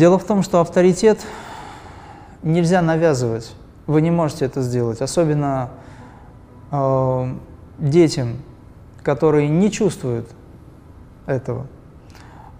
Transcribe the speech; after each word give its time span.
Дело 0.00 0.18
в 0.18 0.24
том, 0.24 0.42
что 0.42 0.62
авторитет 0.62 1.18
нельзя 2.42 2.80
навязывать. 2.80 3.54
Вы 3.86 4.00
не 4.00 4.10
можете 4.10 4.46
это 4.46 4.62
сделать, 4.62 5.02
особенно 5.02 5.68
э, 6.70 7.34
детям, 7.78 8.38
которые 9.02 9.50
не 9.50 9.70
чувствуют 9.70 10.26
этого. 11.26 11.66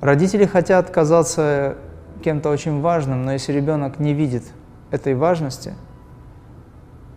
Родители 0.02 0.44
хотят 0.44 0.90
казаться 0.90 1.78
кем-то 2.22 2.50
очень 2.50 2.82
важным, 2.82 3.24
но 3.24 3.32
если 3.32 3.54
ребенок 3.54 3.98
не 3.98 4.12
видит 4.12 4.44
этой 4.90 5.14
важности, 5.14 5.72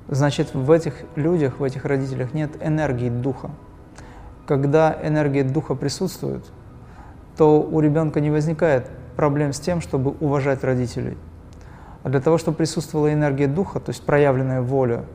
значит 0.08 0.54
в 0.54 0.72
этих 0.72 0.94
людях, 1.18 1.60
в 1.60 1.64
этих 1.66 1.84
родителях 1.84 2.34
нет 2.34 2.52
энергии 2.62 3.10
духа. 3.10 3.50
Когда 4.48 4.98
энергия 5.04 5.44
духа 5.44 5.76
присутствует, 5.76 6.46
то 7.36 7.62
у 7.62 7.82
ребенка 7.82 8.22
не 8.22 8.30
возникает 8.30 8.90
проблем 9.16 9.54
с 9.54 9.60
тем, 9.60 9.82
чтобы 9.82 10.16
уважать 10.20 10.64
родителей. 10.64 11.18
А 12.04 12.10
для 12.10 12.20
того, 12.20 12.38
чтобы 12.38 12.58
присутствовала 12.58 13.14
энергия 13.14 13.48
духа, 13.48 13.80
то 13.80 13.90
есть 13.90 14.04
проявленная 14.04 14.62
воля, 14.62 15.06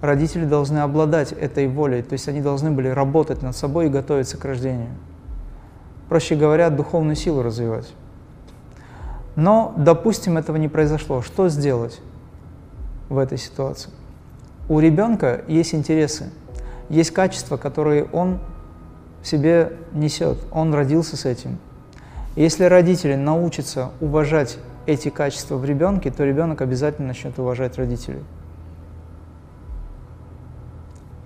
родители 0.00 0.44
должны 0.44 0.78
обладать 0.78 1.32
этой 1.32 1.68
волей, 1.68 2.02
то 2.02 2.14
есть 2.14 2.28
они 2.28 2.40
должны 2.40 2.70
были 2.70 2.88
работать 2.88 3.42
над 3.42 3.56
собой 3.56 3.86
и 3.86 3.88
готовиться 3.88 4.36
к 4.36 4.44
рождению. 4.44 4.90
Проще 6.08 6.34
говоря, 6.34 6.70
духовную 6.70 7.16
силу 7.16 7.42
развивать. 7.42 7.92
Но, 9.36 9.72
допустим, 9.76 10.36
этого 10.36 10.56
не 10.56 10.68
произошло. 10.68 11.22
Что 11.22 11.48
сделать 11.48 12.00
в 13.08 13.18
этой 13.18 13.38
ситуации? 13.38 13.90
У 14.68 14.78
ребенка 14.78 15.42
есть 15.48 15.74
интересы, 15.74 16.30
есть 16.88 17.12
качества, 17.12 17.56
которые 17.56 18.04
он 18.04 18.38
в 19.22 19.26
себе 19.26 19.72
несет. 19.92 20.38
Он 20.50 20.74
родился 20.74 21.16
с 21.16 21.24
этим. 21.24 21.58
Если 22.34 22.64
родители 22.64 23.14
научатся 23.14 23.90
уважать 24.00 24.58
эти 24.86 25.10
качества 25.10 25.56
в 25.56 25.64
ребенке, 25.64 26.10
то 26.10 26.24
ребенок 26.24 26.62
обязательно 26.62 27.08
начнет 27.08 27.38
уважать 27.38 27.76
родителей. 27.76 28.22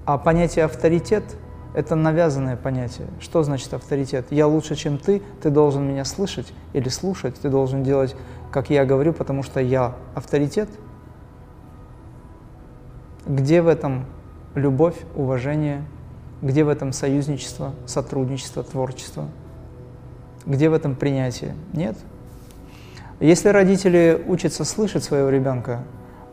А 0.04 0.18
понятие 0.18 0.64
авторитет– 0.64 1.24
это 1.74 1.94
навязанное 1.94 2.56
понятие. 2.56 3.06
Что 3.20 3.44
значит 3.44 3.72
авторитет? 3.72 4.26
Я 4.30 4.48
лучше, 4.48 4.74
чем 4.74 4.98
ты, 4.98 5.22
ты 5.42 5.50
должен 5.50 5.86
меня 5.86 6.04
слышать 6.04 6.52
или 6.72 6.88
слушать, 6.88 7.36
ты 7.40 7.50
должен 7.50 7.84
делать, 7.84 8.16
как 8.50 8.70
я 8.70 8.84
говорю, 8.84 9.12
потому 9.12 9.42
что 9.42 9.60
я 9.60 9.94
авторитет. 10.14 10.68
Где 13.26 13.62
в 13.62 13.68
этом 13.68 14.06
любовь, 14.54 14.96
уважение, 15.14 15.84
где 16.42 16.64
в 16.64 16.68
этом 16.68 16.92
союзничество, 16.92 17.74
сотрудничество, 17.86 18.62
творчество? 18.62 19.28
Где 20.46 20.68
в 20.68 20.74
этом 20.74 20.94
принятие? 20.94 21.54
Нет. 21.72 21.96
Если 23.20 23.48
родители 23.48 24.22
учатся 24.26 24.64
слышать 24.64 25.02
своего 25.02 25.28
ребенка, 25.28 25.82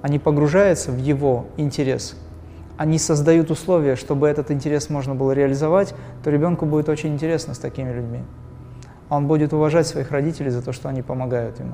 они 0.02 0.20
погружаются 0.20 0.92
в 0.92 0.98
его 0.98 1.48
интерес, 1.58 2.16
они 2.78 2.98
создают 2.98 3.52
условия, 3.52 3.96
чтобы 3.96 4.28
этот 4.28 4.52
интерес 4.52 4.90
можно 4.90 5.16
было 5.16 5.32
реализовать, 5.32 5.94
то 6.24 6.30
ребенку 6.30 6.66
будет 6.66 6.90
очень 6.90 7.14
интересно 7.14 7.54
с 7.54 7.60
такими 7.60 7.92
людьми. 7.92 8.24
Он 9.10 9.28
будет 9.28 9.54
уважать 9.54 9.88
своих 9.88 10.12
родителей 10.12 10.50
за 10.50 10.62
то, 10.62 10.74
что 10.74 10.90
они 10.90 11.02
помогают 11.02 11.60
ему. 11.60 11.74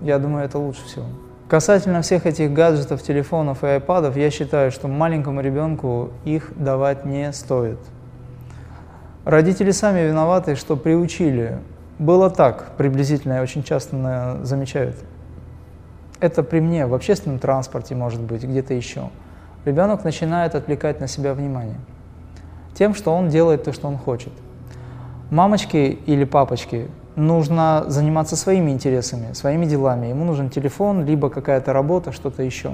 Я 0.00 0.18
думаю, 0.18 0.44
это 0.44 0.58
лучше 0.58 0.84
всего. 0.84 1.06
Касательно 1.48 2.02
всех 2.02 2.26
этих 2.26 2.52
гаджетов, 2.52 3.02
телефонов 3.02 3.64
и 3.64 3.66
айпадов, 3.66 4.16
я 4.16 4.30
считаю, 4.30 4.70
что 4.70 4.88
маленькому 4.88 5.40
ребенку 5.40 6.10
их 6.24 6.52
давать 6.56 7.04
не 7.04 7.32
стоит. 7.32 7.78
Родители 9.24 9.70
сами 9.70 10.00
виноваты, 10.00 10.54
что 10.54 10.76
приучили. 10.76 11.58
Было 11.98 12.28
так, 12.28 12.72
приблизительно, 12.76 13.34
я 13.34 13.42
очень 13.42 13.62
часто 13.62 14.40
замечаю 14.42 14.94
это. 16.20 16.42
При 16.42 16.60
мне, 16.60 16.86
в 16.86 16.94
общественном 16.94 17.38
транспорте, 17.38 17.94
может 17.94 18.20
быть, 18.20 18.44
где-то 18.44 18.74
еще. 18.74 19.10
Ребенок 19.64 20.04
начинает 20.04 20.54
отвлекать 20.54 21.00
на 21.00 21.08
себя 21.08 21.34
внимание 21.34 21.78
тем, 22.74 22.94
что 22.94 23.14
он 23.14 23.28
делает 23.28 23.64
то, 23.64 23.72
что 23.72 23.88
он 23.88 23.96
хочет. 23.96 24.32
Мамочки 25.30 25.98
или 26.06 26.24
папочки 26.24 26.88
нужно 27.16 27.84
заниматься 27.86 28.36
своими 28.36 28.72
интересами, 28.72 29.32
своими 29.32 29.64
делами. 29.64 30.08
Ему 30.08 30.24
нужен 30.24 30.50
телефон, 30.50 31.04
либо 31.04 31.30
какая-то 31.30 31.72
работа, 31.72 32.12
что-то 32.12 32.42
еще. 32.42 32.72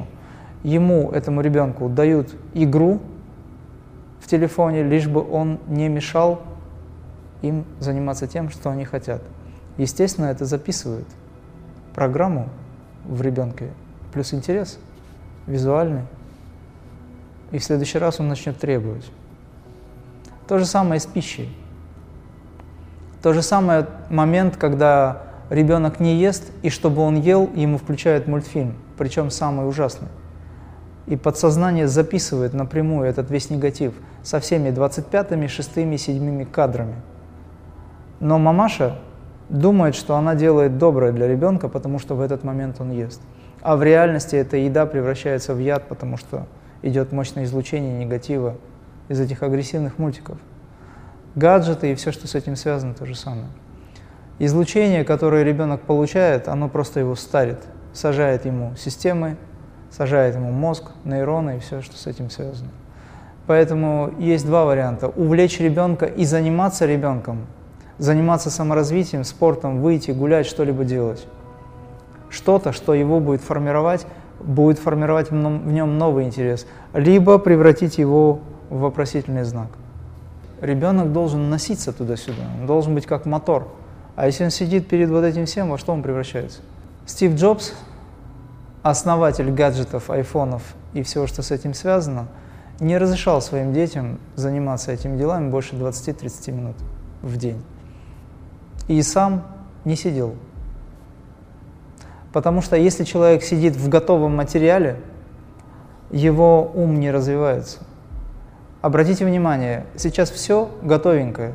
Ему, 0.63 1.11
этому 1.11 1.43
ребенку, 1.43 1.89
дают 1.89 2.35
игру 2.55 3.01
телефоне, 4.31 4.83
лишь 4.83 5.09
бы 5.09 5.29
он 5.29 5.59
не 5.67 5.89
мешал 5.89 6.43
им 7.43 7.65
заниматься 7.81 8.27
тем, 8.27 8.51
что 8.51 8.71
они 8.71 8.85
хотят. 8.85 9.23
Естественно, 9.77 10.27
это 10.27 10.45
записывают 10.45 11.07
программу 11.95 12.49
в 13.05 13.23
ребенке, 13.23 13.71
плюс 14.13 14.33
интерес 14.33 14.79
визуальный. 15.47 16.03
И 17.51 17.59
в 17.59 17.65
следующий 17.65 17.99
раз 17.99 18.21
он 18.21 18.29
начнет 18.29 18.59
требовать. 18.59 19.11
То 20.47 20.59
же 20.59 20.67
самое 20.67 21.01
с 21.01 21.07
пищей. 21.07 21.49
То 23.23 23.33
же 23.33 23.43
самое 23.43 23.87
момент, 24.09 24.57
когда 24.57 25.23
ребенок 25.51 25.99
не 25.99 26.17
ест, 26.17 26.53
и 26.63 26.71
чтобы 26.71 27.03
он 27.03 27.21
ел, 27.21 27.51
ему 27.55 27.79
включают 27.79 28.29
мультфильм, 28.29 28.77
причем 28.97 29.31
самый 29.31 29.69
ужасный. 29.69 30.09
И 31.11 31.17
подсознание 31.17 31.87
записывает 31.87 32.55
напрямую 32.55 33.07
этот 33.07 33.31
весь 33.31 33.51
негатив 33.51 33.93
со 34.23 34.41
всеми 34.41 34.71
25-ми, 34.71 35.47
6-ми, 35.47 35.99
7 35.99 36.47
кадрами. 36.47 36.97
Но 38.21 38.39
мамаша 38.39 38.99
думает, 39.51 39.95
что 39.95 40.17
она 40.17 40.35
делает 40.35 40.79
доброе 40.79 41.13
для 41.13 41.29
ребенка, 41.29 41.69
потому 41.69 41.99
что 41.99 42.15
в 42.15 42.23
этот 42.23 42.45
момент 42.45 42.81
он 42.81 42.91
ест. 42.91 43.21
А 43.61 43.77
в 43.77 43.83
реальности 43.83 44.37
эта 44.37 44.57
еда 44.57 44.87
превращается 44.87 45.53
в 45.53 45.59
яд, 45.59 45.89
потому 45.89 46.17
что 46.17 46.47
идет 46.81 47.13
мощное 47.13 47.45
излучение 47.45 48.03
негатива 48.03 48.57
из 49.09 49.21
этих 49.21 49.43
агрессивных 49.43 49.99
мультиков 49.99 50.39
гаджеты 51.35 51.93
и 51.93 51.95
все, 51.95 52.13
что 52.13 52.27
с 52.27 52.35
этим 52.35 52.57
связано, 52.57 52.95
то 52.95 53.07
же 53.07 53.15
самое. 53.15 53.49
Излучение, 54.39 55.05
которое 55.05 55.45
ребенок 55.45 55.83
получает, 55.83 56.49
оно 56.49 56.69
просто 56.69 57.01
его 57.01 57.15
старит, 57.15 57.59
сажает 57.93 58.47
ему 58.47 58.75
системы, 58.77 59.37
сажает 59.91 60.35
ему 60.35 60.51
мозг, 60.51 60.91
нейроны 61.05 61.57
и 61.57 61.61
все, 61.61 61.83
что 61.83 61.97
с 61.97 62.07
этим 62.07 62.31
связано. 62.31 62.71
Поэтому 63.47 64.13
есть 64.19 64.47
два 64.47 64.65
варианта. 64.65 65.09
Увлечь 65.09 65.59
ребенка 65.61 66.07
и 66.07 66.25
заниматься 66.25 66.87
ребенком, 66.87 67.47
заниматься 67.99 68.51
саморазвитием, 68.51 69.25
спортом, 69.25 69.81
выйти, 69.81 70.13
гулять, 70.13 70.47
что-либо 70.47 70.85
делать. 70.85 71.27
Что-то, 72.29 72.73
что 72.73 72.95
его 72.95 73.19
будет 73.19 73.41
формировать, 73.41 74.07
будет 74.39 74.79
формировать 74.79 75.31
в 75.31 75.35
нем 75.35 75.99
новый 75.99 76.25
интерес, 76.25 76.67
либо 76.95 77.39
превратить 77.39 77.99
его 77.99 78.41
в 78.69 78.79
вопросительный 78.79 79.43
знак 79.43 79.69
ребенок 80.61 81.13
должен 81.13 81.51
носиться 81.51 81.93
туда-сюда, 81.93 82.43
он 82.61 82.67
должен 82.67 82.95
быть 82.95 83.07
как 83.07 83.27
мотор. 83.27 83.69
А 84.17 84.27
если 84.27 84.45
он 84.45 84.51
сидит 84.51 84.89
перед 84.89 85.09
вот 85.09 85.25
этим 85.25 85.47
всем, 85.47 85.71
во 85.71 85.79
что 85.79 85.93
он 85.93 86.03
превращается? 86.03 86.61
Стив 87.07 87.35
Джобс, 87.35 87.73
основатель 88.83 89.51
гаджетов, 89.51 90.11
айфонов 90.11 90.63
и 90.93 91.03
всего, 91.03 91.27
что 91.27 91.43
с 91.43 91.51
этим 91.51 91.75
связано, 91.75 92.29
не 92.81 92.97
разрешал 92.97 93.43
своим 93.43 93.73
детям 93.75 94.19
заниматься 94.37 94.93
этими 94.93 95.17
делами 95.17 95.51
больше 95.51 95.75
20-30 95.75 96.53
минут 96.53 96.77
в 97.21 97.37
день. 97.37 97.63
И 98.89 99.03
сам 99.03 99.47
не 99.85 99.97
сидел. 99.97 100.35
Потому 102.33 102.63
что 102.63 102.77
если 102.77 103.05
человек 103.05 103.43
сидит 103.43 103.77
в 103.77 103.89
готовом 103.89 104.37
материале, 104.37 104.97
его 106.11 106.71
ум 106.75 106.99
не 106.99 107.11
развивается. 107.11 107.79
Обратите 108.81 109.27
внимание, 109.27 109.85
сейчас 109.97 110.31
все 110.31 110.71
готовенькое. 110.83 111.53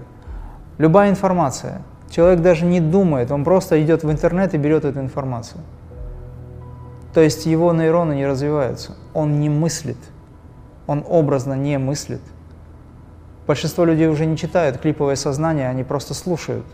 Любая 0.77 1.09
информация. 1.09 1.81
Человек 2.09 2.41
даже 2.41 2.65
не 2.65 2.79
думает, 2.79 3.31
он 3.31 3.43
просто 3.43 3.81
идет 3.83 4.03
в 4.03 4.11
интернет 4.11 4.53
и 4.53 4.57
берет 4.57 4.85
эту 4.85 4.99
информацию. 4.99 5.61
То 7.15 7.21
есть 7.21 7.45
его 7.45 7.71
нейроны 7.71 8.13
не 8.13 8.27
развиваются, 8.27 8.91
он 9.13 9.39
не 9.39 9.49
мыслит, 9.49 9.95
он 10.85 11.01
образно 11.07 11.53
не 11.53 11.77
мыслит. 11.79 12.19
Большинство 13.47 13.85
людей 13.85 14.09
уже 14.09 14.25
не 14.25 14.35
читают 14.35 14.79
клиповое 14.79 15.15
сознание, 15.15 15.69
они 15.69 15.85
просто 15.85 16.13
слушают 16.13 16.65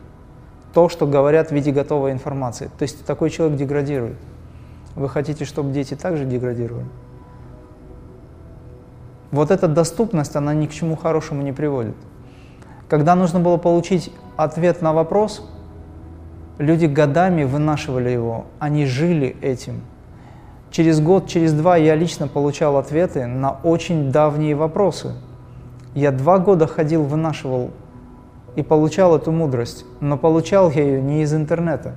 то, 0.73 0.89
что 0.89 1.05
говорят 1.05 1.49
в 1.49 1.51
виде 1.51 1.71
готовой 1.71 2.11
информации. 2.11 2.71
То 2.79 2.81
есть 2.81 3.05
такой 3.05 3.29
человек 3.29 3.55
деградирует. 3.55 4.17
Вы 4.95 5.09
хотите, 5.09 5.45
чтобы 5.45 5.73
дети 5.73 5.93
также 5.93 6.25
деградировали? 6.25 6.87
Вот 9.29 9.51
эта 9.51 9.67
доступность, 9.67 10.35
она 10.35 10.55
ни 10.55 10.65
к 10.65 10.71
чему 10.71 10.95
хорошему 10.95 11.44
не 11.44 11.51
приводит. 11.51 11.95
Когда 12.89 13.13
нужно 13.13 13.39
было 13.39 13.57
получить 13.57 14.11
ответ 14.37 14.81
на 14.81 14.91
вопрос, 14.91 15.47
люди 16.57 16.87
годами 16.87 17.44
вынашивали 17.44 18.09
его, 18.09 18.45
они 18.57 18.87
жили 18.87 19.37
этим. 19.41 19.83
Через 20.71 21.01
год, 21.01 21.27
через 21.27 21.51
два 21.51 21.75
я 21.75 21.95
лично 21.95 22.29
получал 22.29 22.77
ответы 22.77 23.25
на 23.25 23.51
очень 23.51 24.09
давние 24.09 24.56
вопросы. 24.56 25.13
Я 25.94 26.12
два 26.12 26.39
года 26.39 26.65
ходил, 26.65 27.03
вынашивал 27.03 27.71
и 28.56 28.63
получал 28.63 29.18
эту 29.18 29.33
мудрость, 29.33 29.85
но 30.00 30.18
получал 30.18 30.71
я 30.71 30.81
ее 30.81 31.01
не 31.01 31.23
из 31.23 31.33
интернета. 31.33 31.95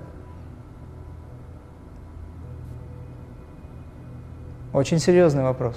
Очень 4.73 4.99
серьезный 4.99 5.45
вопрос. 5.45 5.77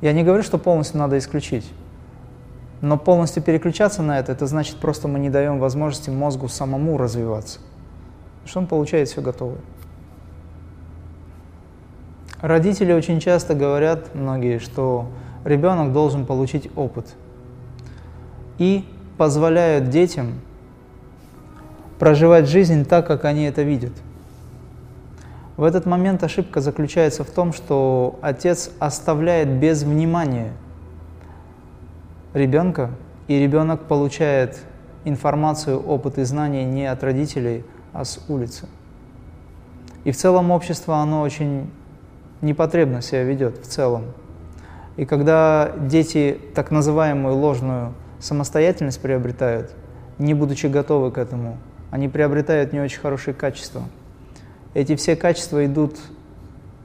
Я 0.00 0.12
не 0.12 0.24
говорю, 0.24 0.42
что 0.42 0.58
полностью 0.58 0.98
надо 0.98 1.16
исключить, 1.16 1.70
но 2.80 2.98
полностью 2.98 3.40
переключаться 3.40 4.02
на 4.02 4.18
это, 4.18 4.32
это 4.32 4.48
значит 4.48 4.78
просто 4.78 5.06
мы 5.06 5.20
не 5.20 5.30
даем 5.30 5.60
возможности 5.60 6.10
мозгу 6.10 6.48
самому 6.48 6.98
развиваться, 6.98 7.60
что 8.46 8.58
он 8.58 8.66
получает 8.66 9.08
все 9.08 9.22
готовое. 9.22 9.58
Родители 12.40 12.92
очень 12.92 13.20
часто 13.20 13.54
говорят, 13.54 14.14
многие, 14.14 14.58
что 14.58 15.06
ребенок 15.44 15.92
должен 15.92 16.24
получить 16.24 16.70
опыт. 16.74 17.14
И 18.58 18.84
позволяют 19.18 19.90
детям 19.90 20.40
проживать 21.98 22.48
жизнь 22.48 22.86
так, 22.86 23.06
как 23.06 23.26
они 23.26 23.44
это 23.44 23.62
видят. 23.62 23.92
В 25.58 25.64
этот 25.64 25.84
момент 25.84 26.22
ошибка 26.22 26.62
заключается 26.62 27.22
в 27.24 27.30
том, 27.30 27.52
что 27.52 28.18
отец 28.22 28.70
оставляет 28.78 29.48
без 29.48 29.82
внимания 29.82 30.52
ребенка, 32.32 32.90
и 33.28 33.38
ребенок 33.38 33.82
получает 33.82 34.58
информацию, 35.04 35.78
опыт 35.78 36.16
и 36.16 36.24
знания 36.24 36.64
не 36.64 36.86
от 36.86 37.02
родителей, 37.04 37.64
а 37.92 38.06
с 38.06 38.24
улицы. 38.28 38.66
И 40.04 40.12
в 40.12 40.16
целом 40.16 40.50
общество, 40.50 40.96
оно 40.96 41.20
очень 41.20 41.70
непотребно 42.40 43.02
себя 43.02 43.22
ведет 43.24 43.58
в 43.58 43.66
целом. 43.66 44.04
И 44.96 45.04
когда 45.04 45.72
дети 45.78 46.38
так 46.54 46.70
называемую 46.70 47.34
ложную 47.34 47.94
самостоятельность 48.18 49.00
приобретают, 49.00 49.72
не 50.18 50.34
будучи 50.34 50.66
готовы 50.66 51.10
к 51.10 51.18
этому, 51.18 51.58
они 51.90 52.08
приобретают 52.08 52.72
не 52.72 52.80
очень 52.80 53.00
хорошие 53.00 53.34
качества. 53.34 53.82
Эти 54.74 54.94
все 54.96 55.16
качества 55.16 55.64
идут, 55.64 55.98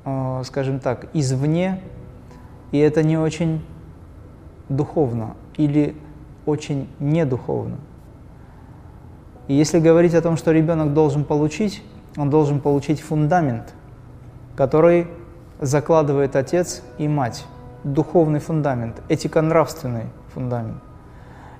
э, 0.05 0.41
скажем 0.45 0.79
так, 0.79 1.07
извне, 1.13 1.81
и 2.71 2.77
это 2.77 3.03
не 3.03 3.17
очень 3.17 3.63
духовно 4.69 5.35
или 5.57 5.95
очень 6.45 6.87
недуховно. 6.99 7.77
И 9.47 9.53
если 9.53 9.79
говорить 9.79 10.15
о 10.15 10.21
том, 10.21 10.37
что 10.37 10.51
ребенок 10.51 10.93
должен 10.93 11.23
получить, 11.23 11.83
он 12.17 12.29
должен 12.29 12.59
получить 12.59 13.01
фундамент, 13.01 13.73
который 14.55 15.07
закладывает 15.59 16.35
отец 16.35 16.81
и 16.97 17.07
мать. 17.07 17.45
Духовный 17.83 18.39
фундамент, 18.39 19.01
этико-нравственный 19.09 20.05
фундамент. 20.33 20.81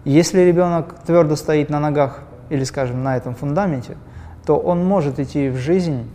Если 0.04 0.42
ребенок 0.42 0.96
твердо 1.06 1.36
стоит 1.36 1.70
на 1.70 1.80
ногах 1.80 2.22
или, 2.50 2.64
скажем, 2.64 3.04
на 3.04 3.18
этом 3.18 3.36
фундаменте, 3.36 3.98
то 4.46 4.58
он 4.58 4.86
может 4.86 5.20
идти 5.20 5.50
в 5.50 5.58
жизнь. 5.58 6.10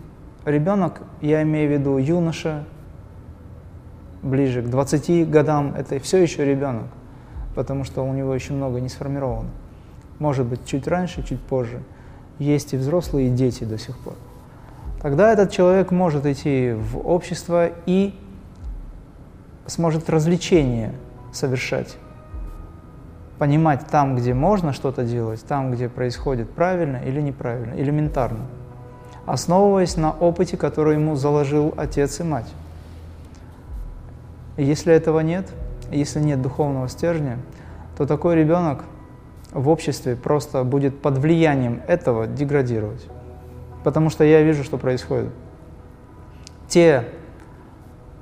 Ребенок, 0.44 1.02
я 1.20 1.42
имею 1.42 1.68
в 1.68 1.72
виду 1.72 1.98
юноша, 1.98 2.64
ближе 4.22 4.62
к 4.62 4.68
20 4.68 5.30
годам, 5.30 5.74
это 5.76 5.98
все 5.98 6.18
еще 6.18 6.44
ребенок, 6.44 6.86
потому 7.54 7.84
что 7.84 8.02
у 8.02 8.12
него 8.12 8.34
еще 8.34 8.52
много 8.52 8.80
не 8.80 8.88
сформировано. 8.88 9.50
Может 10.18 10.46
быть, 10.46 10.64
чуть 10.66 10.86
раньше, 10.86 11.22
чуть 11.22 11.40
позже. 11.40 11.82
Есть 12.38 12.74
и 12.74 12.76
взрослые, 12.76 13.28
и 13.28 13.30
дети 13.30 13.64
до 13.64 13.78
сих 13.78 13.98
пор. 13.98 14.14
Тогда 15.00 15.32
этот 15.32 15.50
человек 15.50 15.92
может 15.92 16.26
идти 16.26 16.72
в 16.72 16.98
общество 16.98 17.70
и 17.86 18.14
сможет 19.66 20.10
развлечения 20.10 20.92
совершать. 21.32 21.96
Понимать 23.38 23.86
там, 23.86 24.14
где 24.16 24.34
можно 24.34 24.74
что-то 24.74 25.04
делать, 25.04 25.42
там, 25.46 25.72
где 25.72 25.88
происходит 25.88 26.50
правильно 26.50 26.98
или 26.98 27.22
неправильно, 27.22 27.80
элементарно. 27.80 28.40
Основываясь 29.24 29.96
на 29.96 30.12
опыте, 30.12 30.58
который 30.58 30.96
ему 30.96 31.16
заложил 31.16 31.72
отец 31.78 32.20
и 32.20 32.22
мать. 32.22 32.52
Если 34.58 34.92
этого 34.92 35.20
нет, 35.20 35.48
если 35.90 36.20
нет 36.20 36.42
духовного 36.42 36.88
стержня, 36.90 37.38
то 37.96 38.04
такой 38.04 38.36
ребенок 38.36 38.84
в 39.52 39.70
обществе 39.70 40.14
просто 40.14 40.62
будет 40.62 41.00
под 41.00 41.16
влиянием 41.16 41.80
этого 41.86 42.26
деградировать 42.26 43.06
потому 43.84 44.10
что 44.10 44.24
я 44.24 44.42
вижу, 44.42 44.64
что 44.64 44.78
происходит. 44.78 45.32
Те, 46.68 47.04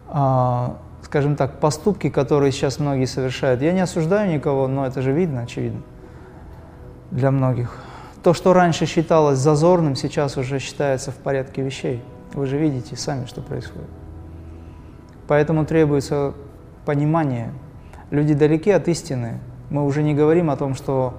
э, 0.09 0.69
скажем 1.03 1.37
так, 1.37 1.61
поступки, 1.61 2.09
которые 2.11 2.53
сейчас 2.53 2.79
многие 2.79 3.07
совершают, 3.07 3.63
я 3.63 3.73
не 3.73 3.81
осуждаю 3.81 4.33
никого, 4.33 4.69
но 4.69 4.87
это 4.87 5.03
же 5.03 5.13
видно, 5.13 5.43
очевидно, 5.43 5.83
для 7.11 7.31
многих. 7.31 7.77
То, 8.23 8.35
что 8.35 8.53
раньше 8.53 8.87
считалось 8.87 9.39
зазорным, 9.39 9.95
сейчас 9.95 10.37
уже 10.37 10.59
считается 10.59 11.13
в 11.13 11.17
порядке 11.17 11.63
вещей. 11.63 12.03
Вы 12.35 12.47
же 12.47 12.59
видите 12.59 12.97
сами, 12.97 13.27
что 13.27 13.41
происходит. 13.41 13.89
Поэтому 15.27 15.65
требуется 15.65 16.35
понимание. 16.85 17.53
Люди 18.11 18.35
далеки 18.35 18.71
от 18.71 18.89
истины. 18.89 19.39
Мы 19.71 19.85
уже 19.85 20.03
не 20.03 20.15
говорим 20.15 20.51
о 20.51 20.57
том, 20.57 20.75
что 20.75 21.15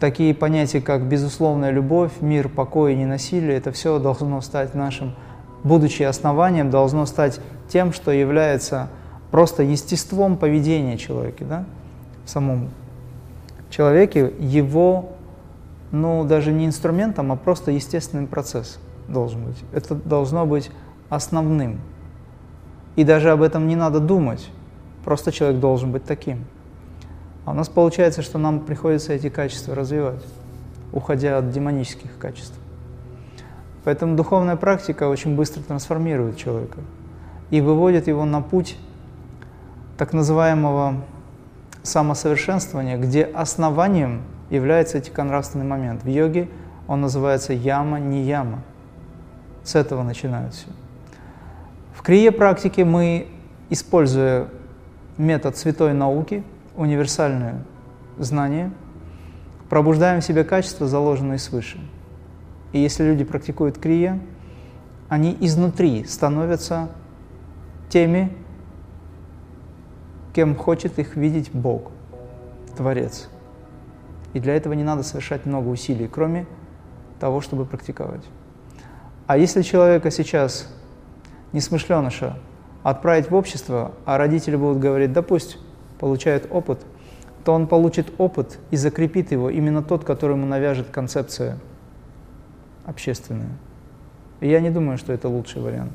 такие 0.00 0.34
понятия, 0.34 0.80
как 0.80 1.06
безусловная 1.06 1.70
любовь, 1.70 2.12
мир, 2.20 2.48
покой 2.48 2.94
и 2.94 2.96
ненасилие, 2.96 3.56
это 3.56 3.70
все 3.70 3.98
должно 3.98 4.40
стать 4.40 4.74
нашим, 4.74 5.14
будучи 5.62 6.02
основанием, 6.02 6.70
должно 6.70 7.06
стать 7.06 7.40
тем, 7.68 7.92
что 7.92 8.10
является 8.10 8.88
просто 9.30 9.62
естеством 9.62 10.36
поведения 10.36 10.96
человека, 10.96 11.44
да, 11.44 11.64
в 12.24 12.30
самом 12.30 12.70
человеке, 13.68 14.32
его, 14.40 15.10
ну, 15.92 16.24
даже 16.24 16.50
не 16.50 16.66
инструментом, 16.66 17.30
а 17.30 17.36
просто 17.36 17.70
естественным 17.70 18.26
процесс 18.26 18.80
должен 19.06 19.44
быть. 19.44 19.58
Это 19.72 19.94
должно 19.94 20.46
быть 20.46 20.70
основным. 21.08 21.80
И 22.96 23.04
даже 23.04 23.30
об 23.30 23.42
этом 23.42 23.68
не 23.68 23.76
надо 23.76 24.00
думать, 24.00 24.50
просто 25.04 25.30
человек 25.30 25.60
должен 25.60 25.92
быть 25.92 26.04
таким. 26.04 26.44
А 27.44 27.52
у 27.52 27.54
нас 27.54 27.68
получается, 27.68 28.22
что 28.22 28.38
нам 28.38 28.60
приходится 28.60 29.12
эти 29.12 29.28
качества 29.28 29.74
развивать, 29.74 30.22
уходя 30.92 31.38
от 31.38 31.50
демонических 31.50 32.18
качеств. 32.18 32.58
Поэтому 33.84 34.16
духовная 34.16 34.56
практика 34.56 35.08
очень 35.08 35.36
быстро 35.36 35.62
трансформирует 35.62 36.36
человека 36.36 36.78
и 37.50 37.60
выводит 37.60 38.08
его 38.08 38.24
на 38.24 38.42
путь 38.42 38.76
так 39.96 40.12
называемого 40.12 41.02
самосовершенствования, 41.82 42.98
где 42.98 43.24
основанием 43.24 44.22
является 44.50 44.98
этиконравственный 44.98 45.64
момент. 45.64 46.02
В 46.02 46.08
йоге 46.08 46.48
он 46.86 47.00
называется 47.00 47.52
яма, 47.52 47.98
не 47.98 48.22
яма. 48.22 48.62
С 49.64 49.74
этого 49.74 50.02
начинают 50.02 50.54
все. 50.54 50.66
В 51.94 52.02
крие 52.02 52.32
практике 52.32 52.84
мы, 52.84 53.28
используя 53.68 54.48
метод 55.18 55.56
святой 55.56 55.92
науки, 55.92 56.42
универсальное 56.74 57.64
знание, 58.18 58.70
пробуждаем 59.68 60.20
в 60.20 60.24
себе 60.24 60.44
качества, 60.44 60.86
заложенные 60.86 61.38
свыше. 61.38 61.78
И 62.72 62.78
если 62.78 63.04
люди 63.04 63.24
практикуют 63.24 63.78
крия, 63.78 64.20
они 65.08 65.36
изнутри 65.40 66.04
становятся 66.04 66.88
теми, 67.88 68.32
кем 70.32 70.54
хочет 70.54 70.98
их 70.98 71.16
видеть 71.16 71.50
Бог, 71.52 71.90
Творец. 72.76 73.28
И 74.32 74.38
для 74.38 74.54
этого 74.54 74.74
не 74.74 74.84
надо 74.84 75.02
совершать 75.02 75.46
много 75.46 75.68
усилий, 75.68 76.06
кроме 76.06 76.46
того, 77.18 77.40
чтобы 77.40 77.64
практиковать. 77.64 78.24
А 79.26 79.36
если 79.36 79.62
человека 79.62 80.10
сейчас, 80.10 80.72
несмышленыша, 81.52 82.38
отправить 82.82 83.30
в 83.30 83.34
общество, 83.34 83.92
а 84.04 84.18
родители 84.18 84.56
будут 84.56 84.78
говорить, 84.78 85.12
да 85.12 85.22
пусть 85.22 85.58
получает 86.00 86.48
опыт, 86.50 86.80
то 87.44 87.52
он 87.52 87.68
получит 87.68 88.12
опыт 88.18 88.58
и 88.70 88.76
закрепит 88.76 89.30
его 89.30 89.50
именно 89.50 89.82
тот, 89.82 90.04
который 90.04 90.32
ему 90.32 90.46
навяжет 90.46 90.88
концепция 90.90 91.58
общественная. 92.86 93.52
И 94.40 94.48
я 94.48 94.60
не 94.60 94.70
думаю, 94.70 94.98
что 94.98 95.12
это 95.12 95.28
лучший 95.28 95.60
вариант. 95.60 95.92